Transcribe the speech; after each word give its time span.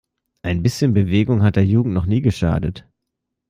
Ein 0.41 0.63
bisschen 0.63 0.95
Bewegung 0.95 1.43
hat 1.43 1.57
der 1.57 1.65
Jugend 1.67 1.93
noch 1.93 2.07
nie 2.07 2.21
geschadet! 2.21 2.87